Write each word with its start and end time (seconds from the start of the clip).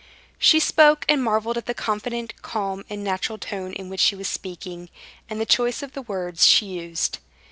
She 0.39 0.59
spoke, 0.59 1.05
and 1.07 1.23
marveled 1.23 1.59
at 1.59 1.67
the 1.67 1.75
confident, 1.75 2.33
calm, 2.41 2.83
and 2.89 3.03
natural 3.03 3.37
tone 3.37 3.71
in 3.73 3.87
which 3.87 3.99
she 3.99 4.15
was 4.15 4.27
speaking, 4.27 4.89
and 5.29 5.39
the 5.39 5.45
choice 5.45 5.83
of 5.83 5.91
the 5.93 6.01
words 6.01 6.47
she 6.47 6.65
used. 6.65 7.19